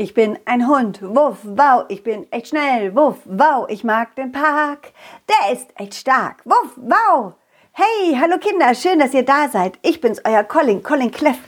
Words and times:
Ich 0.00 0.14
bin 0.14 0.38
ein 0.44 0.68
Hund, 0.68 1.02
wuff, 1.02 1.38
wow, 1.42 1.84
ich 1.88 2.04
bin 2.04 2.30
echt 2.30 2.50
schnell, 2.50 2.94
wuff, 2.94 3.16
wow, 3.24 3.66
ich 3.68 3.82
mag 3.82 4.14
den 4.14 4.30
Park, 4.30 4.92
der 5.28 5.52
ist 5.52 5.70
echt 5.74 5.96
stark, 5.96 6.40
wuff, 6.44 6.76
wow. 6.76 7.32
Hey, 7.72 8.16
hallo 8.16 8.38
Kinder, 8.38 8.76
schön, 8.76 9.00
dass 9.00 9.12
ihr 9.12 9.24
da 9.24 9.48
seid. 9.48 9.76
Ich 9.82 10.00
bin's, 10.00 10.20
euer 10.24 10.44
Colin, 10.44 10.84
Colin 10.84 11.10
Cleff. 11.10 11.40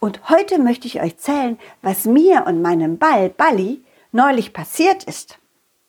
Und 0.00 0.28
heute 0.28 0.58
möchte 0.58 0.86
ich 0.86 1.00
euch 1.00 1.12
erzählen, 1.12 1.58
was 1.80 2.04
mir 2.04 2.44
und 2.46 2.60
meinem 2.60 2.98
Ball, 2.98 3.30
Balli, 3.30 3.82
neulich 4.12 4.52
passiert 4.52 5.04
ist. 5.04 5.38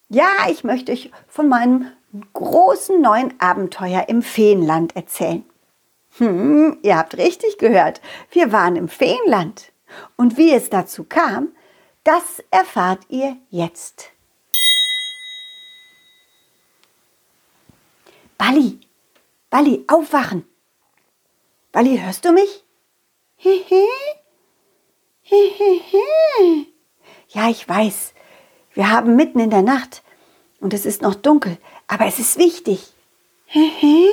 Ja, 0.07 0.29
ich 0.50 0.63
möchte 0.63 0.93
euch 0.93 1.11
von 1.27 1.50
meinem 1.50 1.88
großen 2.32 3.02
neuen 3.02 3.34
Abenteuer 3.41 4.05
im 4.07 4.21
Feenland 4.21 4.95
erzählen. 4.95 5.43
Hm, 6.18 6.77
ihr 6.82 6.95
habt 6.95 7.18
richtig 7.18 7.57
gehört. 7.57 8.00
Wir 8.32 8.54
waren 8.54 8.77
im 8.77 8.88
Feenland. 8.88 9.73
Und 10.16 10.38
wie 10.38 10.54
es 10.54 10.70
dazu 10.70 11.04
kam, 11.04 11.50
das 12.06 12.42
erfahrt 12.52 13.04
ihr 13.09 13.36
jetzt. 13.50 14.12
Balli, 18.38 18.80
Balli, 19.50 19.84
aufwachen. 19.88 20.48
Balli, 21.72 21.98
hörst 21.98 22.23
du 22.23 22.32
mich? 22.32 22.63
Hehe. 23.38 23.88
Hehehe. 25.23 26.68
Ja, 27.30 27.49
ich 27.49 27.68
weiß. 27.68 28.13
Wir 28.74 28.91
haben 28.91 29.16
mitten 29.16 29.40
in 29.40 29.49
der 29.49 29.63
Nacht 29.63 30.04
und 30.60 30.74
es 30.74 30.85
ist 30.85 31.02
noch 31.02 31.16
dunkel, 31.16 31.58
aber 31.88 32.05
es 32.05 32.20
ist 32.20 32.38
wichtig. 32.38 32.94
Hehe. 33.46 34.12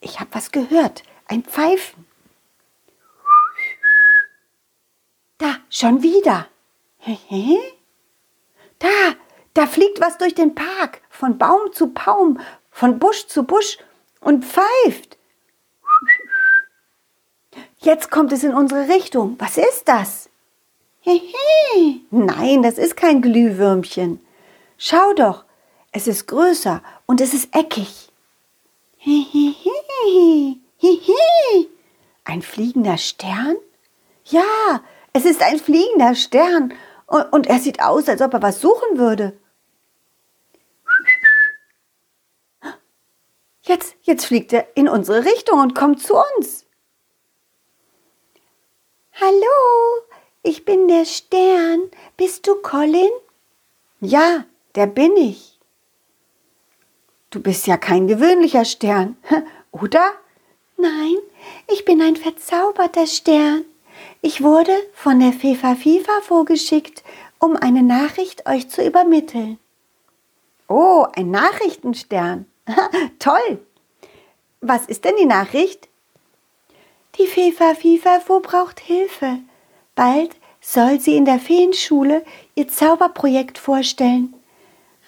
Ich 0.00 0.18
habe 0.18 0.30
was 0.32 0.50
gehört. 0.50 1.04
Ein 1.26 1.44
Pfeifen. 1.44 2.06
Da, 5.38 5.56
schon 5.70 6.02
wieder. 6.02 6.48
Hä? 7.14 7.58
Da, 8.78 9.14
da 9.54 9.66
fliegt 9.66 10.00
was 10.00 10.18
durch 10.18 10.34
den 10.34 10.54
Park, 10.54 11.00
von 11.08 11.38
Baum 11.38 11.72
zu 11.72 11.92
Baum, 11.92 12.40
von 12.70 12.98
Busch 12.98 13.26
zu 13.26 13.44
Busch 13.44 13.78
und 14.20 14.44
pfeift. 14.44 15.16
Jetzt 17.78 18.10
kommt 18.10 18.32
es 18.32 18.44
in 18.44 18.54
unsere 18.54 18.88
Richtung. 18.88 19.36
Was 19.38 19.56
ist 19.56 19.84
das? 19.86 20.28
Hehe. 21.00 22.00
Nein, 22.10 22.62
das 22.62 22.76
ist 22.76 22.96
kein 22.96 23.22
Glühwürmchen. 23.22 24.20
Schau 24.76 25.14
doch, 25.14 25.44
es 25.92 26.06
ist 26.06 26.26
größer 26.26 26.82
und 27.06 27.20
es 27.20 27.32
ist 27.32 27.54
eckig. 27.54 28.10
Hehehe. 28.98 30.56
Ein 32.24 32.42
fliegender 32.42 32.98
Stern? 32.98 33.56
Ja, 34.24 34.82
es 35.12 35.24
ist 35.24 35.42
ein 35.42 35.58
fliegender 35.58 36.14
Stern 36.14 36.74
und 37.08 37.46
er 37.46 37.58
sieht 37.58 37.80
aus, 37.80 38.08
als 38.08 38.20
ob 38.20 38.34
er 38.34 38.42
was 38.42 38.60
suchen 38.60 38.98
würde. 38.98 39.38
Jetzt, 43.62 43.96
jetzt 44.02 44.26
fliegt 44.26 44.52
er 44.52 44.66
in 44.76 44.88
unsere 44.88 45.24
Richtung 45.24 45.60
und 45.60 45.74
kommt 45.74 46.02
zu 46.02 46.14
uns. 46.38 46.64
Hallo, 49.20 50.06
ich 50.42 50.64
bin 50.64 50.88
der 50.88 51.04
Stern. 51.04 51.90
Bist 52.16 52.46
du 52.46 52.54
Colin? 52.56 53.10
Ja, 54.00 54.44
der 54.74 54.86
bin 54.86 55.16
ich. 55.16 55.58
Du 57.30 57.40
bist 57.40 57.66
ja 57.66 57.76
kein 57.76 58.06
gewöhnlicher 58.06 58.64
Stern, 58.64 59.16
oder? 59.70 60.12
Nein, 60.76 61.16
ich 61.66 61.84
bin 61.84 62.00
ein 62.00 62.16
verzauberter 62.16 63.06
Stern. 63.06 63.64
Ich 64.20 64.42
wurde 64.42 64.72
von 64.94 65.20
der 65.20 65.32
Fefa 65.32 65.74
Fifa 65.74 66.20
vorgeschickt, 66.22 67.04
um 67.38 67.56
eine 67.56 67.82
Nachricht 67.82 68.46
euch 68.46 68.68
zu 68.68 68.84
übermitteln. 68.84 69.58
Oh, 70.68 71.06
ein 71.14 71.30
Nachrichtenstern. 71.30 72.46
Toll. 73.18 73.60
Was 74.60 74.86
ist 74.86 75.04
denn 75.04 75.16
die 75.16 75.26
Nachricht? 75.26 75.88
Die 77.18 77.26
Fefa 77.26 77.74
Fifa 77.74 78.20
braucht 78.42 78.80
Hilfe. 78.80 79.38
Bald 79.94 80.36
soll 80.60 81.00
sie 81.00 81.16
in 81.16 81.24
der 81.24 81.38
Feenschule 81.38 82.24
ihr 82.54 82.68
Zauberprojekt 82.68 83.58
vorstellen. 83.58 84.34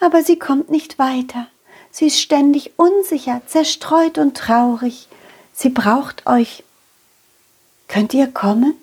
Aber 0.00 0.22
sie 0.22 0.38
kommt 0.38 0.70
nicht 0.70 0.98
weiter. 0.98 1.48
Sie 1.90 2.06
ist 2.06 2.20
ständig 2.20 2.72
unsicher, 2.76 3.42
zerstreut 3.46 4.18
und 4.18 4.36
traurig. 4.36 5.08
Sie 5.52 5.68
braucht 5.68 6.26
euch. 6.26 6.64
Könnt 7.90 8.14
ihr 8.14 8.28
kommen? 8.28 8.74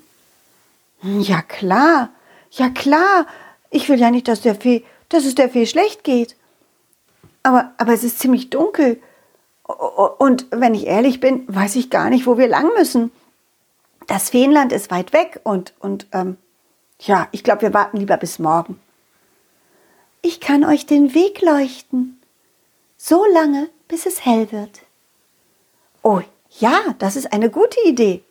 Hm, 1.00 1.22
ja 1.22 1.42
klar, 1.42 2.10
ja 2.52 2.70
klar. 2.70 3.26
Ich 3.70 3.88
will 3.88 4.00
ja 4.00 4.12
nicht, 4.12 4.28
dass, 4.28 4.42
der 4.42 4.54
Fee, 4.54 4.84
dass 5.08 5.24
es 5.24 5.34
der 5.34 5.50
Fee 5.50 5.66
schlecht 5.66 6.04
geht. 6.04 6.36
Aber, 7.42 7.72
aber 7.78 7.94
es 7.94 8.04
ist 8.04 8.20
ziemlich 8.20 8.50
dunkel. 8.50 9.02
Und 9.64 10.48
wenn 10.52 10.76
ich 10.76 10.88
ehrlich 10.88 11.22
bin, 11.22 11.46
weiß 11.48 11.78
ich 11.78 11.90
gar 11.90 12.10
nicht, 12.10 12.28
wo 12.28 12.38
wir 12.38 12.50
lang 12.50 12.70
müssen. 12.78 13.12
Das 14.08 14.30
Feenland 14.30 14.74
ist 14.74 14.92
weit 14.92 15.14
weg 15.14 15.40
und, 15.44 15.74
und 15.80 16.08
ähm, 16.12 16.38
ja, 17.00 17.30
ich 17.32 17.46
glaube, 17.46 17.62
wir 17.62 17.74
warten 17.74 17.98
lieber 17.98 18.18
bis 18.18 18.40
morgen. 18.40 18.78
Ich 20.22 20.42
kann 20.42 20.66
euch 20.66 20.86
den 20.86 21.14
Weg 21.14 21.42
leuchten. 21.42 22.22
So 22.98 23.24
lange, 23.34 23.70
bis 23.88 24.06
es 24.06 24.26
hell 24.26 24.52
wird. 24.52 24.82
Oh, 26.04 26.20
ja, 26.60 26.96
das 27.00 27.16
ist 27.16 27.32
eine 27.32 27.50
gute 27.50 27.80
Idee. 27.86 28.24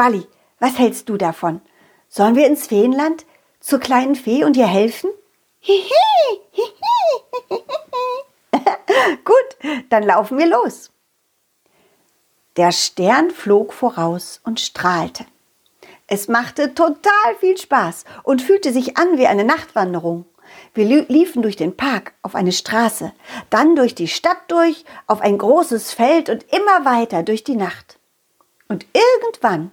Balli, 0.00 0.26
was 0.60 0.78
hältst 0.78 1.10
du 1.10 1.18
davon? 1.18 1.60
Sollen 2.08 2.34
wir 2.34 2.46
ins 2.46 2.68
Feenland 2.68 3.26
zur 3.60 3.80
kleinen 3.80 4.14
Fee 4.14 4.44
und 4.44 4.56
ihr 4.56 4.66
helfen? 4.66 5.10
Gut, 9.26 9.34
dann 9.90 10.04
laufen 10.04 10.38
wir 10.38 10.46
los. 10.46 10.90
Der 12.56 12.72
Stern 12.72 13.30
flog 13.30 13.74
voraus 13.74 14.40
und 14.42 14.58
strahlte. 14.58 15.26
Es 16.06 16.28
machte 16.28 16.72
total 16.72 17.36
viel 17.38 17.58
Spaß 17.58 18.06
und 18.22 18.40
fühlte 18.40 18.72
sich 18.72 18.96
an 18.96 19.18
wie 19.18 19.26
eine 19.26 19.44
Nachtwanderung. 19.44 20.24
Wir 20.72 21.04
liefen 21.10 21.42
durch 21.42 21.56
den 21.56 21.76
Park 21.76 22.14
auf 22.22 22.34
eine 22.34 22.52
Straße, 22.52 23.12
dann 23.50 23.76
durch 23.76 23.94
die 23.94 24.08
Stadt 24.08 24.40
durch, 24.48 24.86
auf 25.06 25.20
ein 25.20 25.36
großes 25.36 25.92
Feld 25.92 26.30
und 26.30 26.46
immer 26.54 26.86
weiter 26.86 27.22
durch 27.22 27.44
die 27.44 27.56
Nacht. 27.56 27.98
Und 28.66 28.86
irgendwann 28.94 29.72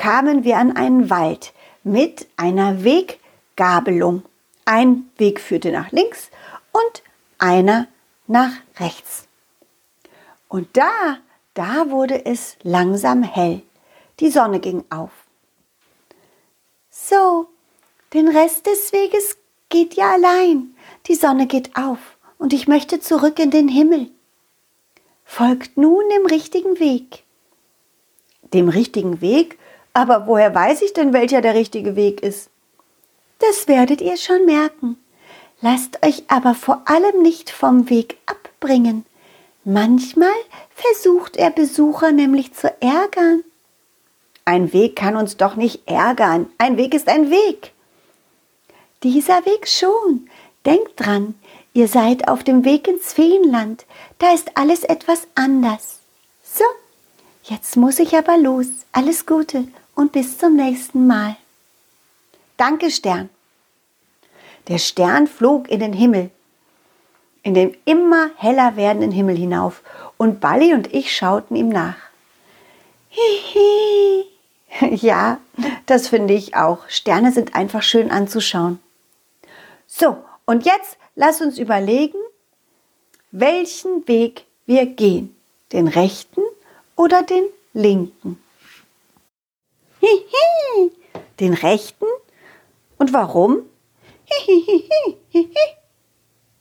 kamen 0.00 0.44
wir 0.44 0.56
an 0.56 0.74
einen 0.76 1.10
Wald, 1.10 1.52
mit 1.84 2.26
einer 2.38 2.84
Weggabelung. 2.84 4.22
Ein 4.64 5.10
Weg 5.18 5.40
führte 5.40 5.72
nach 5.72 5.92
links 5.92 6.30
und 6.72 7.02
einer 7.36 7.86
nach 8.26 8.52
rechts. 8.78 9.28
Und 10.48 10.74
da, 10.74 11.18
da 11.52 11.90
wurde 11.90 12.24
es 12.24 12.56
langsam 12.62 13.22
hell. 13.22 13.60
Die 14.20 14.30
Sonne 14.30 14.60
ging 14.60 14.84
auf. 14.88 15.10
So, 16.90 17.48
den 18.14 18.28
Rest 18.28 18.66
des 18.66 18.94
Weges 18.94 19.36
geht 19.68 19.94
ja 19.94 20.12
allein. 20.12 20.74
Die 21.08 21.14
Sonne 21.14 21.46
geht 21.46 21.76
auf 21.76 21.98
und 22.38 22.54
ich 22.54 22.66
möchte 22.66 23.00
zurück 23.00 23.38
in 23.38 23.50
den 23.50 23.68
Himmel. 23.68 24.10
Folgt 25.26 25.76
nun 25.76 26.08
dem 26.08 26.24
richtigen 26.24 26.80
Weg. 26.80 27.24
Dem 28.54 28.70
richtigen 28.70 29.20
Weg 29.20 29.58
aber 29.92 30.26
woher 30.26 30.54
weiß 30.54 30.82
ich 30.82 30.92
denn, 30.92 31.12
welcher 31.12 31.40
der 31.40 31.54
richtige 31.54 31.96
Weg 31.96 32.22
ist? 32.22 32.50
Das 33.38 33.68
werdet 33.68 34.00
ihr 34.00 34.16
schon 34.16 34.44
merken. 34.44 34.96
Lasst 35.60 36.04
euch 36.04 36.24
aber 36.28 36.54
vor 36.54 36.82
allem 36.86 37.22
nicht 37.22 37.50
vom 37.50 37.90
Weg 37.90 38.16
abbringen. 38.26 39.04
Manchmal 39.64 40.28
versucht 40.74 41.36
er 41.36 41.50
Besucher 41.50 42.12
nämlich 42.12 42.54
zu 42.54 42.72
ärgern. 42.80 43.44
Ein 44.44 44.72
Weg 44.72 44.96
kann 44.96 45.16
uns 45.16 45.36
doch 45.36 45.56
nicht 45.56 45.86
ärgern. 45.86 46.50
Ein 46.58 46.76
Weg 46.76 46.94
ist 46.94 47.08
ein 47.08 47.30
Weg. 47.30 47.72
Dieser 49.02 49.44
Weg 49.44 49.68
schon. 49.68 50.28
Denkt 50.64 50.92
dran, 50.96 51.34
ihr 51.72 51.88
seid 51.88 52.28
auf 52.28 52.42
dem 52.42 52.64
Weg 52.64 52.88
ins 52.88 53.12
Feenland. 53.12 53.86
Da 54.18 54.32
ist 54.32 54.56
alles 54.56 54.84
etwas 54.84 55.28
anders. 55.34 56.00
So, 56.42 56.64
jetzt 57.50 57.76
muss 57.76 57.98
ich 57.98 58.16
aber 58.16 58.38
los. 58.38 58.66
Alles 58.92 59.26
Gute 59.26 59.66
und 59.94 60.12
bis 60.12 60.38
zum 60.38 60.56
nächsten 60.56 61.06
Mal. 61.06 61.36
Danke, 62.56 62.90
Stern. 62.90 63.28
Der 64.68 64.78
Stern 64.78 65.26
flog 65.26 65.68
in 65.68 65.80
den 65.80 65.92
Himmel, 65.92 66.30
in 67.42 67.54
den 67.54 67.76
immer 67.84 68.30
heller 68.36 68.76
werdenden 68.76 69.10
Himmel 69.10 69.36
hinauf, 69.36 69.82
und 70.16 70.40
Balli 70.40 70.74
und 70.74 70.92
ich 70.92 71.14
schauten 71.14 71.56
ihm 71.56 71.68
nach. 71.68 71.96
Hihi. 73.08 74.26
Ja, 75.02 75.40
das 75.86 76.08
finde 76.08 76.32
ich 76.32 76.54
auch. 76.54 76.88
Sterne 76.88 77.32
sind 77.32 77.56
einfach 77.56 77.82
schön 77.82 78.10
anzuschauen. 78.10 78.78
So, 79.86 80.16
und 80.46 80.64
jetzt 80.64 80.96
lass 81.16 81.40
uns 81.40 81.58
überlegen, 81.58 82.18
welchen 83.32 84.06
Weg 84.06 84.44
wir 84.66 84.86
gehen. 84.86 85.34
Den 85.72 85.88
rechten 85.88 86.42
oder 87.00 87.22
den 87.22 87.44
linken? 87.72 88.38
Den 91.40 91.54
rechten? 91.54 92.04
Und 92.98 93.14
warum? 93.14 93.62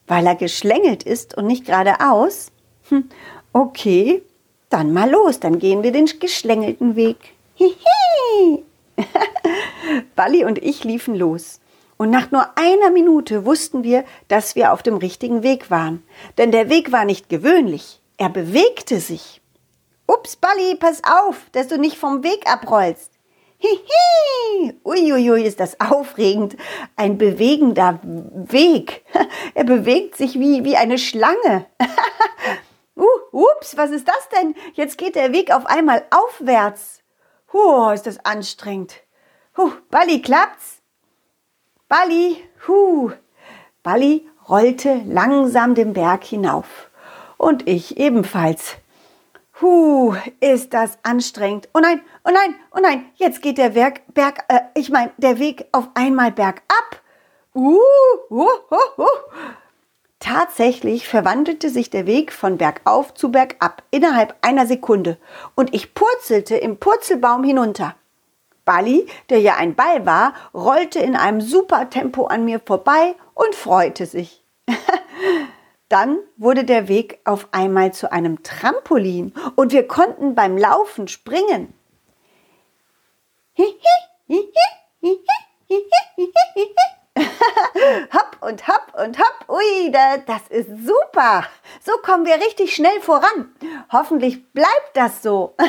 Weil 0.08 0.26
er 0.26 0.36
geschlängelt 0.36 1.04
ist 1.04 1.36
und 1.36 1.46
nicht 1.46 1.66
geradeaus? 1.66 2.54
Hm, 2.88 3.10
okay, 3.52 4.24
dann 4.70 4.94
mal 4.94 5.10
los, 5.10 5.42
dann 5.42 5.60
gehen 5.60 5.84
wir 5.84 5.92
den 5.92 6.06
geschlängelten 6.06 6.96
Weg. 6.96 7.18
Balli 10.16 10.46
und 10.46 10.58
ich 10.60 10.86
liefen 10.86 11.16
los. 11.16 11.60
Und 11.98 12.12
nach 12.12 12.32
nur 12.32 12.58
einer 12.58 12.92
Minute 12.92 13.44
wussten 13.46 13.84
wir, 13.84 14.06
dass 14.30 14.56
wir 14.56 14.72
auf 14.72 14.84
dem 14.84 14.96
richtigen 14.96 15.44
Weg 15.44 15.70
waren. 15.70 16.02
Denn 16.38 16.54
der 16.54 16.70
Weg 16.70 16.94
war 16.94 17.04
nicht 17.04 17.28
gewöhnlich. 17.28 18.00
Er 18.16 18.30
bewegte 18.30 19.02
sich. 19.02 19.42
Ups, 20.10 20.38
Balli, 20.38 20.74
pass 20.74 21.04
auf, 21.04 21.52
dass 21.52 21.68
du 21.68 21.78
nicht 21.78 21.96
vom 21.96 22.24
Weg 22.24 22.52
abrollst. 22.52 23.12
Hihi! 23.60 24.74
Uiuiui, 24.84 25.44
ist 25.44 25.60
das 25.60 25.80
aufregend. 25.80 26.58
Ein 26.96 27.20
bewegender 27.20 28.00
Weg. 28.04 29.06
Er 29.54 29.66
bewegt 29.66 30.18
sich 30.18 30.40
wie, 30.40 30.64
wie 30.64 30.76
eine 30.76 30.98
Schlange. 30.98 31.68
uh, 32.96 33.06
ups, 33.32 33.78
was 33.78 33.92
ist 33.92 34.08
das 34.08 34.30
denn? 34.30 34.56
Jetzt 34.74 34.98
geht 34.98 35.16
der 35.16 35.32
Weg 35.32 35.54
auf 35.54 35.68
einmal 35.68 36.04
aufwärts. 36.10 37.04
Huh, 37.54 37.92
ist 37.92 38.08
das 38.08 38.26
anstrengend. 38.26 38.96
Huh, 39.58 39.74
Balli, 39.92 40.24
klappt's? 40.24 40.82
Balli, 41.88 42.44
huh. 42.68 43.12
Balli 43.84 44.28
rollte 44.50 45.04
langsam 45.06 45.76
den 45.76 45.94
Berg 45.94 46.24
hinauf. 46.24 46.90
Und 47.38 47.68
ich 47.68 47.98
ebenfalls. 48.00 48.78
Huh, 49.62 50.16
ist 50.40 50.74
das 50.74 50.98
anstrengend. 51.04 51.68
Oh 51.74 51.80
nein, 51.80 52.02
oh 52.24 52.32
nein, 52.32 52.56
oh 52.72 52.80
nein, 52.82 53.06
jetzt 53.16 53.42
geht 53.42 53.58
der 53.58 53.70
Berg, 53.70 54.02
Berg 54.14 54.46
äh, 54.48 54.62
ich 54.74 54.90
meine, 54.90 55.12
der 55.18 55.38
Weg 55.38 55.68
auf 55.74 55.90
einmal 55.96 56.32
bergab. 56.32 57.02
Uh, 57.54 57.78
uh, 58.30 58.48
uh, 58.72 59.02
uh. 59.02 59.06
Tatsächlich 60.20 61.08
verwandelte 61.08 61.70
sich 61.70 61.90
der 61.90 62.06
Weg 62.06 62.32
von 62.32 62.58
bergauf 62.58 63.14
zu 63.14 63.32
bergab 63.32 63.84
innerhalb 63.92 64.36
einer 64.42 64.66
Sekunde 64.66 65.18
und 65.56 65.74
ich 65.74 65.94
purzelte 65.94 66.56
im 66.56 66.78
Purzelbaum 66.78 67.44
hinunter. 67.44 67.96
Bali, 68.64 69.08
der 69.30 69.40
ja 69.40 69.56
ein 69.56 69.76
Ball 69.76 70.06
war, 70.06 70.34
rollte 70.54 71.00
in 71.00 71.16
einem 71.16 71.42
super 71.42 71.90
Tempo 71.90 72.26
an 72.28 72.46
mir 72.46 72.60
vorbei 72.60 73.16
und 73.34 73.56
freute 73.56 74.06
sich. 74.06 74.44
Dann 75.90 76.20
wurde 76.38 76.64
der 76.64 76.88
Weg 76.88 77.20
auf 77.26 77.48
einmal 77.52 77.94
zu 77.94 78.12
einem 78.12 78.44
Trampolin 78.44 79.34
und 79.56 79.72
wir 79.72 79.88
konnten 79.88 80.36
beim 80.36 80.56
Laufen 80.56 81.08
springen. 81.08 81.74
hopp 88.14 88.38
und 88.42 88.68
hopp 88.68 88.94
und 89.04 89.20
hopp. 89.20 89.50
Ui, 89.50 89.92
das 89.92 90.48
ist 90.50 90.70
super. 90.86 91.46
So 91.82 91.94
kommen 92.04 92.26
wir 92.26 92.36
richtig 92.36 92.76
schnell 92.76 93.02
voran. 93.02 93.52
Hoffentlich 93.92 94.54
bleibt 94.54 94.92
das 94.94 95.24
so. 95.24 95.56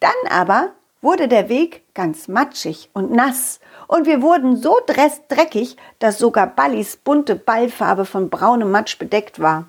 Dann 0.00 0.12
aber 0.28 0.72
wurde 1.00 1.28
der 1.28 1.48
Weg 1.48 1.94
ganz 1.94 2.26
matschig 2.26 2.90
und 2.92 3.12
nass 3.12 3.60
und 3.86 4.06
wir 4.06 4.22
wurden 4.22 4.56
so 4.56 4.78
dreckig, 4.86 5.76
dass 5.98 6.18
sogar 6.18 6.46
Ballis 6.46 6.96
bunte 6.96 7.36
Ballfarbe 7.36 8.04
von 8.04 8.30
braunem 8.30 8.70
Matsch 8.70 8.98
bedeckt 8.98 9.40
war. 9.40 9.68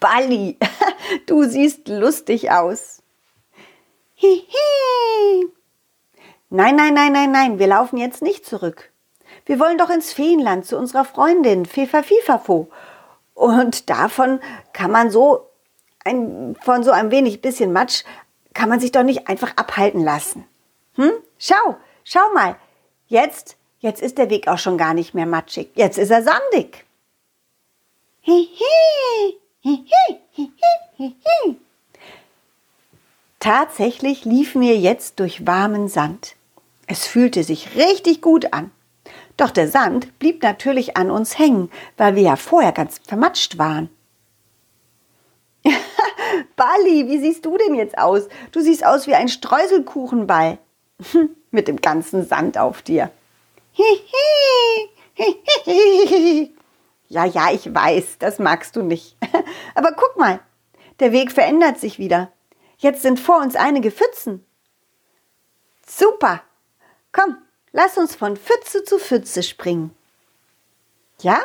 Balli, 0.00 0.58
du 1.26 1.44
siehst 1.44 1.88
lustig 1.88 2.50
aus. 2.50 3.02
Hihi. 4.14 5.48
Nein, 6.50 6.76
nein, 6.76 6.94
nein, 6.94 7.12
nein, 7.12 7.32
nein, 7.32 7.58
wir 7.58 7.66
laufen 7.66 7.96
jetzt 7.96 8.22
nicht 8.22 8.46
zurück. 8.46 8.90
Wir 9.46 9.58
wollen 9.58 9.78
doch 9.78 9.90
ins 9.90 10.12
Feenland 10.12 10.66
zu 10.66 10.78
unserer 10.78 11.04
Freundin 11.04 11.66
Fefa 11.66 12.02
Fifafo. 12.02 12.68
Und 13.34 13.90
davon 13.90 14.40
kann 14.72 14.90
man 14.90 15.10
so 15.10 15.48
ein, 16.04 16.56
von 16.62 16.84
so 16.84 16.92
ein 16.92 17.10
wenig 17.10 17.42
bisschen 17.42 17.72
Matsch 17.72 18.04
kann 18.54 18.68
man 18.68 18.78
sich 18.78 18.92
doch 18.92 19.02
nicht 19.02 19.28
einfach 19.28 19.56
abhalten 19.56 20.02
lassen. 20.02 20.46
Hm? 20.94 21.12
Schau, 21.38 21.76
schau 22.04 22.32
mal, 22.32 22.56
Jetzt, 23.08 23.56
jetzt 23.80 24.02
ist 24.02 24.18
der 24.18 24.30
Weg 24.30 24.48
auch 24.48 24.58
schon 24.58 24.78
gar 24.78 24.94
nicht 24.94 25.14
mehr 25.14 25.26
matschig. 25.26 25.70
Jetzt 25.74 25.98
ist 25.98 26.10
er 26.10 26.22
sandig. 26.22 26.84
Tatsächlich 33.40 34.24
liefen 34.24 34.62
wir 34.62 34.78
jetzt 34.78 35.20
durch 35.20 35.46
warmen 35.46 35.88
Sand. 35.88 36.34
Es 36.86 37.06
fühlte 37.06 37.44
sich 37.44 37.76
richtig 37.76 38.22
gut 38.22 38.52
an. 38.52 38.70
Doch 39.36 39.50
der 39.50 39.68
Sand 39.68 40.18
blieb 40.18 40.42
natürlich 40.42 40.96
an 40.96 41.10
uns 41.10 41.38
hängen, 41.38 41.70
weil 41.96 42.14
wir 42.14 42.22
ja 42.22 42.36
vorher 42.36 42.72
ganz 42.72 43.00
vermatscht 43.06 43.58
waren. 43.58 43.90
Bali, 46.56 47.08
wie 47.08 47.18
siehst 47.18 47.44
du 47.44 47.58
denn 47.58 47.74
jetzt 47.74 47.98
aus? 47.98 48.28
Du 48.52 48.60
siehst 48.60 48.84
aus 48.84 49.06
wie 49.06 49.14
ein 49.14 49.28
Streuselkuchenball. 49.28 50.58
mit 51.54 51.68
dem 51.68 51.80
ganzen 51.80 52.26
Sand 52.26 52.58
auf 52.58 52.82
dir. 52.82 53.10
Ja, 57.08 57.24
ja, 57.24 57.52
ich 57.52 57.72
weiß, 57.72 58.18
das 58.18 58.38
magst 58.38 58.76
du 58.76 58.82
nicht. 58.82 59.16
Aber 59.74 59.92
guck 59.92 60.16
mal, 60.16 60.40
der 61.00 61.12
Weg 61.12 61.32
verändert 61.32 61.78
sich 61.78 61.98
wieder. 61.98 62.30
Jetzt 62.78 63.02
sind 63.02 63.20
vor 63.20 63.40
uns 63.40 63.56
einige 63.56 63.90
Pfützen. 63.90 64.44
Super. 65.86 66.42
Komm, 67.12 67.38
lass 67.72 67.96
uns 67.96 68.14
von 68.14 68.36
Pfütze 68.36 68.84
zu 68.84 68.98
Pfütze 68.98 69.42
springen. 69.42 69.94
Ja? 71.20 71.40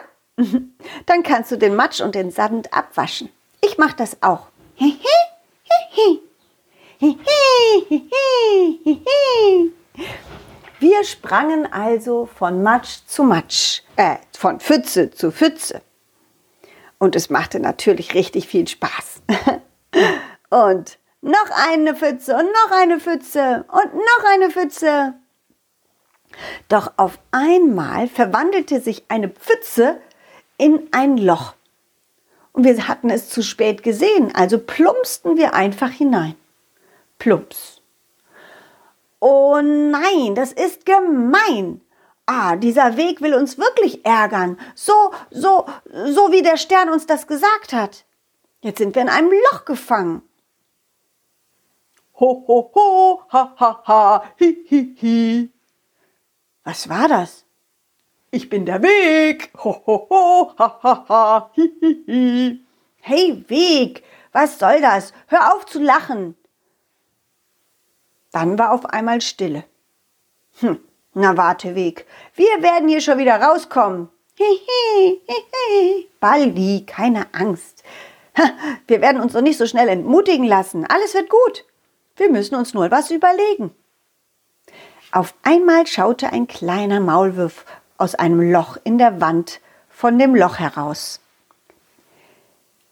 Dann 1.06 1.23
kannst 1.23 1.51
du 1.51 1.57
den 1.57 1.75
Matsch 1.75 2.01
und 2.01 2.15
den 2.15 2.31
Sand 2.31 2.73
abwaschen. 2.73 3.29
Ich 3.61 3.77
mach 3.77 3.94
das 3.94 4.21
auch. 4.21 4.47
Wir 11.00 11.06
sprangen 11.06 11.72
also 11.72 12.25
von 12.25 12.62
Matsch 12.62 13.06
zu 13.07 13.24
Matsch, 13.24 13.84
äh, 13.96 14.18
von 14.38 14.60
Pfütze 14.60 15.10
zu 15.10 15.31
Pfütze. 15.31 15.81
Und 16.98 17.16
es 17.16 17.30
machte 17.30 17.62
natürlich 17.62 18.16
richtig 18.16 18.50
viel 18.50 18.68
Spaß. 18.68 19.22
und 20.50 21.00
noch 21.22 21.50
eine 21.69 21.96
Pfütze 21.96 22.36
und 22.36 22.48
noch 22.48 22.78
eine 22.78 23.00
Pfütze 23.00 23.63
und 23.69 23.94
noch 23.94 24.25
eine 24.30 24.50
Pfütze. 24.50 25.13
Doch 26.68 26.92
auf 26.98 27.18
einmal 27.31 28.09
verwandelte 28.09 28.81
sich 28.81 29.06
eine 29.07 29.30
Pfütze 29.30 30.02
in 30.57 30.90
ein 30.92 31.18
Loch. 31.18 31.54
Und 32.52 32.66
wir 32.66 32.90
hatten 32.90 33.09
es 33.09 33.30
zu 33.30 33.42
spät 33.42 33.83
gesehen, 33.83 34.35
also 34.35 34.59
plumpsten 34.59 35.38
wir 35.38 35.54
einfach 35.54 35.92
hinein. 35.92 36.35
Plumps. 37.19 37.79
Oh 39.19 39.59
nein, 39.61 40.35
das 40.35 40.54
ist 40.54 40.85
gemein. 40.85 41.81
Ah, 42.26 42.56
dieser 42.56 42.95
Weg 42.95 43.21
will 43.21 43.33
uns 43.33 43.57
wirklich 43.57 44.06
ärgern. 44.06 44.57
So, 44.76 45.11
so, 45.31 45.66
so 45.85 46.31
wie 46.31 46.42
der 46.42 46.57
Stern 46.57 46.90
uns 46.90 47.06
das 47.07 47.28
gesagt 47.28 47.73
hat. 47.73 48.06
Jetzt 48.61 48.78
sind 48.78 48.95
wir 48.95 49.02
in 49.02 49.09
einem 49.09 49.31
Loch 49.52 49.66
gefangen. 49.66 50.21
Ho, 52.19 52.44
ho, 52.47 52.71
ho, 52.76 53.23
ha, 53.31 53.56
ha, 53.57 53.83
ha, 53.88 54.23
hi, 54.40 54.66
hi, 54.69 54.95
hi. 55.02 55.49
Was 56.64 56.90
war 56.90 57.07
das? 57.07 57.45
Ich 58.31 58.49
bin 58.49 58.66
der 58.66 58.83
Weg. 58.83 59.52
Ho, 59.64 59.81
ho, 59.85 60.07
ho, 60.09 60.54
ha, 60.57 60.80
ha, 60.83 61.06
ha, 61.09 61.52
hi, 61.56 61.71
hi, 61.81 62.04
hi. 62.07 62.59
Hey, 63.02 63.44
Weg, 63.47 64.04
was 64.33 64.59
soll 64.59 64.81
das? 64.81 65.14
Hör 65.28 65.56
auf 65.56 65.66
zu 65.66 65.81
lachen. 65.81 66.35
Dann 68.31 68.59
war 68.59 68.71
auf 68.71 68.86
einmal 68.86 69.21
Stille. 69.21 69.64
Hm, 70.59 70.80
na 71.14 71.38
warte, 71.38 71.76
Weg. 71.76 72.06
Wir 72.36 72.62
werden 72.62 72.88
hier 72.88 73.02
schon 73.02 73.18
wieder 73.18 73.42
rauskommen. 73.42 74.09
Hihi, 74.36 75.21
hihi. 75.28 76.09
Baldi, 76.19 76.86
keine 76.86 77.28
Angst. 77.33 77.83
Wir 78.88 79.02
werden 79.02 79.21
uns 79.21 79.33
noch 79.33 79.42
nicht 79.42 79.57
so 79.57 79.66
schnell 79.66 79.90
entmutigen 79.90 80.45
lassen. 80.45 80.86
Alles 80.86 81.14
wird 81.14 81.30
gut. 81.30 81.66
Wir 82.16 82.30
müssen 82.30 82.56
uns 82.56 82.74
nur 82.74 82.90
was 82.92 83.12
überlegen. 83.12 83.71
Auf 85.12 85.33
einmal 85.44 85.88
schaute 85.88 86.31
ein 86.31 86.48
kleiner 86.48 87.00
Maulwurf 87.00 87.66
aus 87.98 88.16
einem 88.16 88.52
Loch 88.52 88.78
in 88.83 88.98
der 88.98 89.19
Wand 89.19 89.59
von 89.90 90.19
dem 90.19 90.36
Loch 90.36 90.59
heraus. 90.59 91.19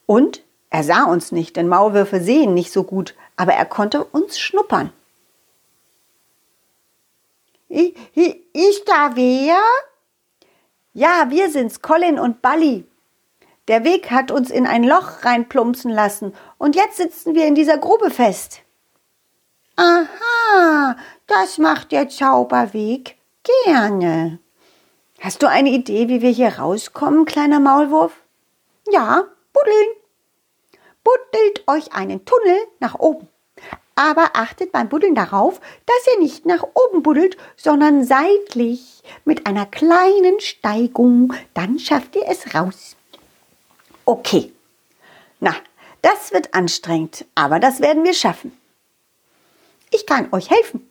Und 0.05 0.41
er 0.69 0.83
sah 0.83 1.03
uns 1.03 1.31
nicht, 1.31 1.55
denn 1.55 1.67
Maulwürfe 1.67 2.19
sehen 2.19 2.53
nicht 2.53 2.73
so 2.73 2.83
gut, 2.83 3.15
aber 3.35 3.53
er 3.53 3.65
konnte 3.65 4.03
uns 4.03 4.39
schnuppern. 4.39 4.91
Ist 7.69 8.87
da 8.87 9.15
wer? 9.15 9.59
Ja, 10.93 11.29
wir 11.29 11.49
sind's, 11.49 11.81
Colin 11.81 12.17
und 12.19 12.41
Bally. 12.41 12.85
Der 13.67 13.83
Weg 13.83 14.09
hat 14.11 14.31
uns 14.31 14.49
in 14.49 14.65
ein 14.65 14.83
Loch 14.83 15.23
reinplumpsen 15.23 15.91
lassen 15.91 16.33
und 16.57 16.75
jetzt 16.75 16.97
sitzen 16.97 17.35
wir 17.35 17.45
in 17.45 17.55
dieser 17.55 17.77
Grube 17.77 18.09
fest. 18.11 18.61
Aha, 19.75 20.95
das 21.27 21.57
macht 21.57 21.91
der 21.91 22.09
Zauberweg. 22.09 23.17
Gerne. 23.65 24.39
Hast 25.19 25.43
du 25.43 25.49
eine 25.49 25.69
Idee, 25.69 26.07
wie 26.07 26.21
wir 26.21 26.29
hier 26.31 26.59
rauskommen, 26.59 27.25
kleiner 27.25 27.59
Maulwurf? 27.59 28.13
Ja, 28.89 29.25
buddeln. 29.51 29.87
Buddelt 31.03 31.67
euch 31.67 31.93
einen 31.93 32.23
Tunnel 32.25 32.57
nach 32.79 32.95
oben. 32.95 33.27
Aber 33.97 34.29
achtet 34.35 34.71
beim 34.71 34.89
Buddeln 34.89 35.15
darauf, 35.15 35.59
dass 35.87 36.13
ihr 36.13 36.19
nicht 36.19 36.45
nach 36.45 36.63
oben 36.75 37.01
buddelt, 37.01 37.35
sondern 37.55 38.03
seitlich 38.03 39.01
mit 39.25 39.47
einer 39.47 39.65
kleinen 39.65 40.39
Steigung. 40.39 41.33
Dann 41.55 41.79
schafft 41.79 42.15
ihr 42.15 42.25
es 42.27 42.53
raus. 42.53 42.95
Okay. 44.05 44.53
Na, 45.39 45.55
das 46.03 46.31
wird 46.31 46.53
anstrengend, 46.53 47.25
aber 47.33 47.59
das 47.59 47.81
werden 47.81 48.03
wir 48.03 48.13
schaffen. 48.13 48.55
Ich 49.89 50.05
kann 50.05 50.31
euch 50.31 50.51
helfen. 50.51 50.87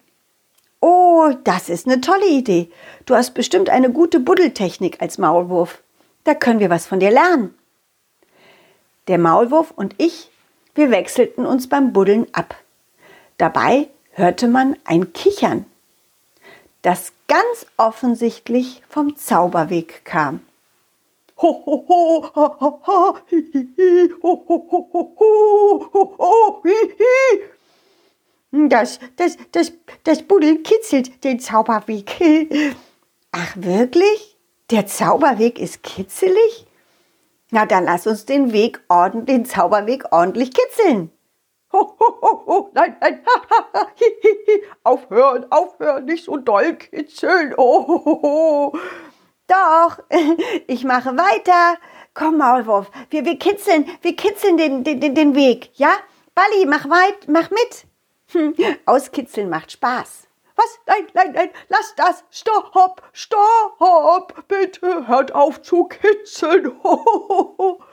Oh, 0.81 1.31
das 1.45 1.69
ist 1.69 1.87
eine 1.87 2.01
tolle 2.01 2.27
Idee. 2.27 2.73
Du 3.05 3.15
hast 3.15 3.35
bestimmt 3.35 3.71
eine 3.71 3.93
gute 3.93 4.19
Buddeltechnik 4.19 5.01
als 5.01 5.17
Maulwurf. 5.17 5.81
Da 6.25 6.35
können 6.35 6.59
wir 6.59 6.71
was 6.71 6.89
von 6.89 6.99
dir 6.99 7.13
lernen. 7.13 7.55
Der 9.07 9.19
Maulwurf 9.19 9.71
und 9.71 9.95
ich, 9.99 10.29
wir 10.75 10.91
wechselten 10.91 11.47
uns 11.47 11.69
beim 11.69 11.93
Buddeln 11.93 12.27
ab. 12.33 12.57
Dabei 13.39 13.89
hörte 14.13 14.49
man 14.49 14.77
ein 14.85 15.13
Kichern, 15.13 15.67
das 16.83 17.13
ganz 17.29 17.67
offensichtlich 17.77 18.83
vom 18.89 19.17
Zauberweg 19.17 20.05
kam. 20.05 20.41
Das, 28.53 28.99
das, 29.17 29.37
das, 29.53 29.73
das 30.05 30.23
Buddeln 30.23 30.63
kitzelt 30.63 31.23
den 31.25 31.39
Zauberweg. 31.41 32.19
Ach, 33.33 33.57
wirklich? 33.57 34.39
Der 34.71 34.87
Zauberweg 34.87 35.59
ist 35.59 35.83
kitzelig? 35.83 36.67
Na, 37.51 37.67
dann 37.67 37.85
lass 37.85 38.07
uns 38.07 38.25
den 38.25 38.53
Weg 38.53 38.81
ordentlich, 38.89 39.37
den 39.37 39.45
Zauberweg 39.45 40.11
ordentlich 40.11 40.53
kitzeln. 40.53 41.11
Ho, 41.77 41.95
ho, 42.01 42.19
ho, 42.23 42.43
ho, 42.47 42.71
nein, 42.73 42.97
nein, 43.03 43.23
ha, 43.27 43.67
ha, 43.75 43.87
aufhören, 44.83 45.45
aufhören, 45.53 46.07
nicht 46.07 46.25
so 46.25 46.39
doll 46.39 46.75
kitzeln. 46.77 47.53
Oh, 47.59 47.87
ho, 47.87 48.05
ho, 48.07 48.23
ho. 48.23 48.79
Doch, 49.47 49.99
ich 50.69 50.85
mache 50.85 51.11
weiter. 51.19 51.79
Komm, 52.15 52.39
Maulwurf, 52.39 52.91
wir, 53.11 53.27
wir 53.27 53.39
kitzeln, 53.39 53.85
wir 54.01 54.17
kitzeln 54.17 54.57
den, 54.57 54.85
den, 54.85 55.15
den 55.15 55.35
Weg, 55.35 55.69
ja? 55.75 55.91
Balli, 56.35 56.65
mach 56.65 56.89
weit, 56.89 57.29
mach 57.29 57.51
mit. 57.51 57.87
Hm, 58.33 58.55
auskitzeln 58.87 59.51
macht 59.51 59.73
Spaß. 59.73 60.29
Was? 60.57 60.81
Nein, 60.87 61.07
nein, 61.13 61.33
nein, 61.33 61.51
lass 61.69 61.95
das. 61.97 62.25
Stopp, 62.31 63.03
stopp, 63.13 64.49
bitte 64.49 65.07
hört 65.09 65.35
auf 65.35 65.61
zu 65.61 65.85
kitzeln. 65.85 66.73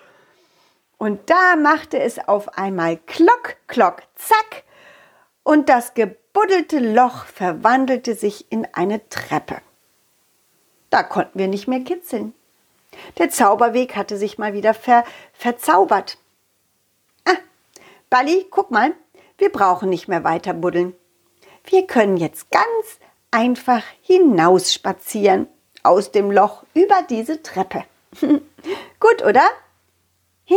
Und 1.04 1.30
da 1.30 1.58
machte 1.58 2.00
es 2.00 2.18
auf 2.18 2.58
einmal 2.58 2.96
Klock, 2.96 3.58
Klock, 3.68 4.04
Zack. 4.16 4.64
Und 5.44 5.68
das 5.68 5.96
gebuddelte 5.96 6.80
Loch 6.80 7.26
verwandelte 7.26 8.16
sich 8.16 8.50
in 8.54 8.66
eine 8.72 9.10
Treppe. 9.10 9.58
Da 10.92 11.04
konnten 11.04 11.38
wir 11.38 11.50
nicht 11.50 11.68
mehr 11.68 11.82
kitzeln. 11.82 12.34
Der 13.18 13.30
Zauberweg 13.30 13.98
hatte 13.98 14.16
sich 14.16 14.38
mal 14.38 14.54
wieder 14.54 14.74
ver 14.74 15.04
verzaubert. 15.34 16.20
Ah, 17.26 17.36
Balli, 18.10 18.48
guck 18.50 18.72
mal, 18.72 18.94
wir 19.38 19.52
brauchen 19.52 19.90
nicht 19.90 20.08
mehr 20.08 20.24
weiter 20.24 20.54
buddeln. 20.54 20.96
Wir 21.66 21.86
können 21.86 22.16
jetzt 22.16 22.50
ganz 22.50 23.00
einfach 23.30 23.84
hinausspazieren 24.00 25.50
aus 25.84 26.14
dem 26.14 26.32
Loch 26.32 26.64
über 26.74 27.02
diese 27.10 27.44
Treppe. 27.44 27.84
Gut, 29.02 29.22
oder? 29.22 29.44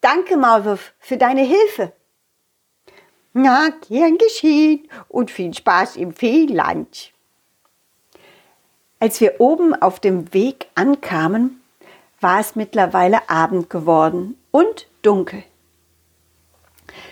Danke, 0.00 0.36
Maulwurf, 0.36 0.94
für 0.98 1.16
deine 1.16 1.42
Hilfe. 1.42 1.92
Na, 3.32 3.70
gern 3.88 4.16
geschehen 4.16 4.88
und 5.08 5.30
viel 5.30 5.52
Spaß 5.52 5.96
im 5.96 6.14
Feenland. 6.14 7.12
Als 8.98 9.20
wir 9.20 9.40
oben 9.40 9.74
auf 9.74 10.00
dem 10.00 10.32
Weg 10.32 10.68
ankamen, 10.74 11.60
war 12.20 12.40
es 12.40 12.56
mittlerweile 12.56 13.28
Abend 13.28 13.68
geworden 13.68 14.38
und 14.50 14.86
dunkel. 15.02 15.44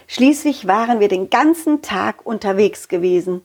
Schließlich 0.06 0.66
waren 0.66 1.00
wir 1.00 1.08
den 1.08 1.28
ganzen 1.28 1.82
Tag 1.82 2.24
unterwegs 2.24 2.88
gewesen, 2.88 3.42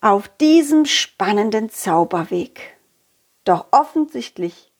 auf 0.00 0.28
diesem 0.38 0.86
spannenden 0.86 1.70
Zauberweg. 1.70 2.76
Doch 3.50 3.66
offensichtlich 3.72 4.70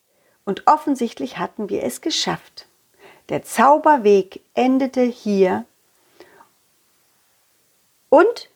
und 0.45 0.69
offensichtlich 0.69 1.39
hatten 1.39 1.71
wir 1.71 1.83
es 1.83 2.03
geschafft. 2.03 2.69
Der 3.29 3.43
Zauberweg 3.43 4.43
endete 4.55 5.03
hier 5.03 5.65
und 8.11 8.49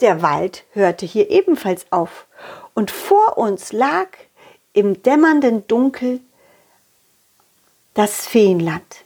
der 0.00 0.20
Wald 0.20 0.64
hörte 0.72 1.06
hier 1.06 1.30
ebenfalls 1.30 1.86
auf. 1.90 2.26
Und 2.74 2.90
vor 2.90 3.38
uns 3.38 3.72
lag 3.72 4.08
im 4.72 5.00
dämmernden 5.00 5.64
Dunkel 5.68 6.18
das 7.94 8.26
Feenland. 8.26 9.04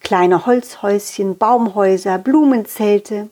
Kleine 0.00 0.44
Holzhäuschen, 0.44 1.38
Baumhäuser, 1.38 2.18
Blumenzelte. 2.18 3.30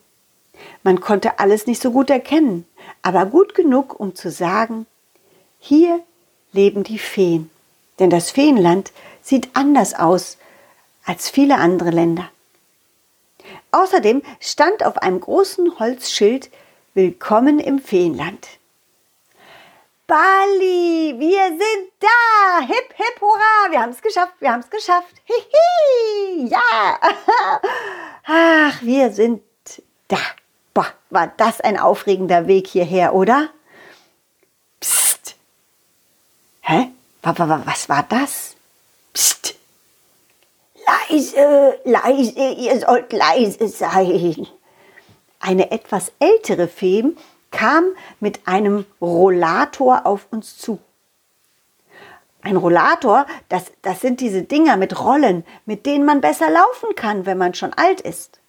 Man 0.81 1.01
konnte 1.01 1.37
alles 1.37 1.67
nicht 1.67 1.83
so 1.83 1.91
gut 1.91 2.09
erkennen, 2.09 2.65
aber 3.03 3.27
gut 3.27 3.53
genug, 3.53 3.99
um 3.99 4.15
zu 4.15 4.31
sagen, 4.31 4.87
hier 5.59 6.03
leben 6.55 6.83
die 6.83 6.97
Feen. 6.97 7.51
Denn 7.99 8.09
das 8.09 8.31
Feenland 8.31 8.91
sieht 9.21 9.49
anders 9.53 9.93
aus 9.93 10.37
als 11.05 11.29
viele 11.29 11.57
andere 11.57 11.91
Länder. 11.91 12.29
Außerdem 13.71 14.23
stand 14.39 14.83
auf 14.83 14.97
einem 14.97 15.19
großen 15.19 15.77
Holzschild 15.79 16.49
Willkommen 16.95 17.59
im 17.59 17.79
Feenland. 17.79 18.47
Bali, 20.07 21.13
wir 21.17 21.47
sind 21.49 21.91
da! 21.99 22.65
Hip, 22.65 22.93
hip, 22.95 23.19
hurra! 23.19 23.71
Wir 23.71 23.81
haben 23.81 23.89
es 23.89 24.01
geschafft, 24.01 24.33
wir 24.39 24.51
haben 24.53 24.61
es 24.61 24.69
geschafft. 24.69 25.13
Hihi, 25.25 26.47
ja! 26.47 26.99
Ach, 28.25 28.81
wir 28.81 29.11
sind 29.11 29.41
da. 30.07 30.19
Boah, 30.73 30.93
war 31.09 31.33
das 31.35 31.59
ein 31.59 31.77
aufregender 31.77 32.47
Weg 32.47 32.67
hierher, 32.67 33.13
oder? 33.13 33.49
Psst. 34.79 35.35
Hä? 36.67 36.87
Was 37.21 37.89
war 37.89 38.03
das? 38.09 38.55
Psst. 39.13 39.55
Leise, 41.09 41.79
leise, 41.83 42.39
ihr 42.39 42.79
sollt 42.79 43.13
leise 43.13 43.67
sein. 43.67 44.47
Eine 45.39 45.69
etwas 45.69 46.11
ältere 46.19 46.67
Fee 46.67 47.03
kam 47.51 47.83
mit 48.19 48.47
einem 48.47 48.85
Rollator 48.99 50.07
auf 50.07 50.27
uns 50.31 50.57
zu. 50.57 50.79
Ein 52.41 52.57
Rollator, 52.57 53.27
das, 53.49 53.71
das 53.83 54.01
sind 54.01 54.19
diese 54.19 54.41
Dinger 54.41 54.75
mit 54.75 54.99
Rollen, 54.99 55.45
mit 55.67 55.85
denen 55.85 56.05
man 56.05 56.21
besser 56.21 56.49
laufen 56.49 56.95
kann, 56.95 57.27
wenn 57.27 57.37
man 57.37 57.53
schon 57.53 57.73
alt 57.73 58.01
ist. 58.01 58.39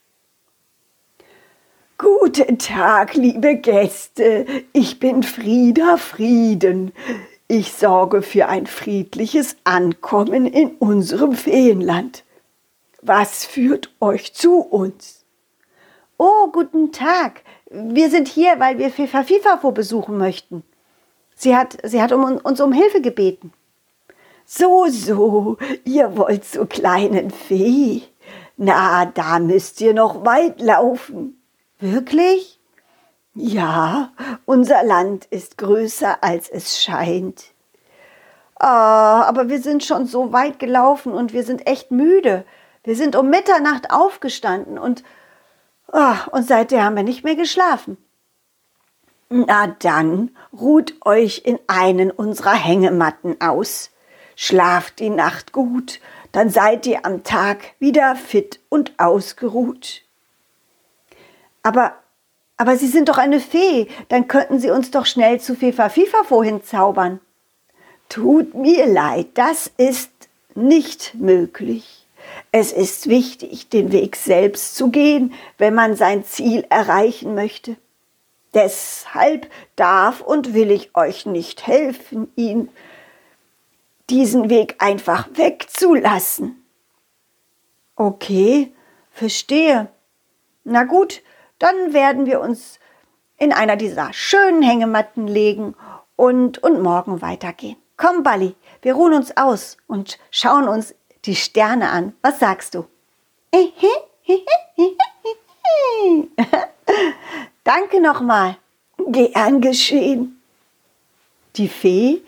Guten 1.99 2.59
Tag, 2.59 3.15
liebe 3.15 3.57
Gäste, 3.57 4.47
ich 4.73 4.99
bin 4.99 5.23
Frieda 5.23 5.99
Frieden. 5.99 6.93
Ich 7.49 7.73
sorge 7.73 8.23
für 8.23 8.49
ein 8.49 8.67
friedliches 8.67 9.57
Ankommen 9.63 10.47
in 10.47 10.71
unserem 10.79 11.33
Feenland. 11.33 12.25
Was 13.03 13.45
führt 13.45 13.95
euch 14.01 14.35
zu 14.35 14.59
uns? 14.59 15.25
Oh, 16.19 16.49
guten 16.51 16.91
Tag. 16.91 17.43
Wir 17.71 18.11
sind 18.11 18.27
hier, 18.27 18.59
weil 18.59 18.79
wir 18.79 18.91
Fifa 18.91 19.23
Fifafo 19.23 19.71
besuchen 19.71 20.19
möchten. 20.19 20.65
Sie 21.37 21.55
hat, 21.55 21.79
sie 21.85 22.03
hat 22.03 22.11
um, 22.11 22.25
uns 22.39 22.61
um 22.61 22.73
Hilfe 22.73 23.01
gebeten. 23.01 23.53
So, 24.45 24.89
so, 24.89 25.57
ihr 25.85 26.17
wollt 26.17 26.45
zur 26.45 26.69
kleinen 26.69 27.31
Fee. 27.31 28.03
Na, 28.57 29.05
da 29.05 29.39
müsst 29.39 29.81
ihr 29.81 29.95
noch 29.95 30.25
weit 30.25 30.61
laufen. 30.61 31.41
Wirklich? 31.79 32.56
Ja, 33.39 34.13
unser 34.47 34.83
Land 34.83 35.27
ist 35.27 35.59
größer, 35.59 36.25
als 36.25 36.49
es 36.49 36.83
scheint. 36.83 37.53
Ah, 38.59 39.25
aber 39.25 39.51
wir 39.51 39.61
sind 39.61 39.85
schon 39.85 40.07
so 40.07 40.33
weit 40.33 40.59
gelaufen 40.59 41.13
und 41.13 41.35
wir 41.35 41.45
sind 41.45 41.67
echt 41.67 41.91
müde. 41.91 42.47
Wir 42.83 42.97
sind 42.97 43.15
um 43.15 43.29
Mitternacht 43.29 43.91
aufgestanden 43.91 44.79
und, 44.79 45.05
oh, 45.93 46.15
und 46.31 46.49
seitdem 46.49 46.83
haben 46.83 46.97
wir 46.97 47.03
nicht 47.03 47.25
mehr 47.25 47.37
geschlafen. 47.37 47.99
Na 49.29 49.67
dann, 49.67 50.35
ruht 50.59 50.95
euch 51.05 51.43
in 51.45 51.59
einen 51.67 52.11
unserer 52.11 52.55
Hängematten 52.55 53.39
aus. 53.43 53.91
Schlaft 54.35 54.99
die 54.99 55.11
Nacht 55.11 55.53
gut, 55.53 56.01
dann 56.33 56.49
seid 56.49 56.87
ihr 56.87 57.05
am 57.05 57.23
Tag 57.23 57.75
wieder 57.81 58.17
fit 58.17 58.61
und 58.71 58.95
ausgeruht. 58.99 60.05
Aber 61.63 61.97
Aber 62.57 62.77
Sie 62.77 62.89
sind 62.89 63.09
doch 63.09 63.19
eine 63.19 63.41
Fee, 63.41 63.89
dann 64.09 64.29
könnten 64.29 64.59
Sie 64.59 64.71
uns 64.71 64.91
doch 64.91 65.07
schnell 65.07 65.41
zu 65.41 65.55
Fefa 65.55 65.89
Fifa 65.89 66.25
vorhin 66.25 66.63
zaubern. 66.63 67.21
Tut 68.09 68.55
mir 68.55 68.87
leid, 68.87 69.29
das 69.35 69.71
ist 69.77 70.11
nicht 70.55 71.15
möglich. 71.15 72.07
Es 72.53 72.73
ist 72.73 73.09
wichtig, 73.09 73.69
den 73.69 73.93
Weg 73.93 74.17
selbst 74.17 74.77
zu 74.77 74.91
gehen, 74.91 75.35
wenn 75.59 75.75
man 75.75 75.97
sein 75.97 76.25
Ziel 76.25 76.65
erreichen 76.71 77.35
möchte. 77.35 77.77
Deshalb 78.55 79.51
darf 79.77 80.23
und 80.23 80.55
will 80.55 80.71
ich 80.71 80.97
euch 80.97 81.27
nicht 81.27 81.67
helfen, 81.67 82.33
ihn 82.37 82.71
diesen 84.09 84.49
Weg 84.49 84.77
einfach 84.79 85.29
wegzulassen. 85.35 86.65
Okay, 87.97 88.73
verstehe. 89.13 89.89
Na 90.65 90.85
gut, 90.85 91.23
dann 91.59 91.93
werden 91.93 92.27
wir 92.27 92.41
uns 92.41 92.79
in 93.39 93.53
einer 93.53 93.77
dieser 93.77 94.13
schönen 94.13 94.63
Hängematten 94.63 95.27
legen 95.27 95.75
und, 96.17 96.59
und 96.63 96.83
morgen 96.83 97.23
weitergehen. 97.23 97.77
Komm, 97.97 98.23
Balli, 98.23 98.55
wir 98.83 98.95
ruhen 98.95 99.15
uns 99.15 99.37
aus 99.37 99.77
und 99.87 100.19
schauen 100.31 100.69
uns 100.69 100.95
die 101.25 101.37
Sterne 101.37 101.91
an. 101.91 102.15
Was 102.23 102.41
sagst 102.41 102.75
du? 102.75 102.87
Danke 107.65 108.01
nochmal. 108.01 108.57
Gern 109.09 109.61
geschehen. 109.61 110.41
Die 111.57 111.69
Fee 111.69 112.23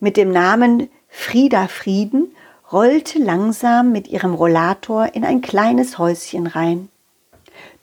mit 0.00 0.16
dem 0.16 0.30
Namen 0.30 0.90
Frieda 1.08 1.68
Frieden 1.68 2.34
rollte 2.72 3.18
langsam 3.18 3.92
mit 3.92 4.08
ihrem 4.08 4.34
Rollator 4.34 5.14
in 5.14 5.24
ein 5.24 5.40
kleines 5.40 5.98
Häuschen 5.98 6.46
rein. 6.46 6.88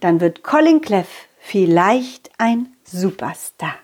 Dann 0.00 0.20
wird 0.20 0.42
Colin 0.42 0.82
Cleff 0.82 1.08
vielleicht 1.42 2.30
ein 2.38 2.76
Superstar. 2.84 3.74